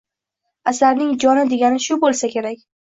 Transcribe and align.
Asarning 0.71 1.13
joni 1.27 1.47
degani 1.55 1.87
shu 1.89 2.03
bo’lsa 2.07 2.35
kerak. 2.39 2.69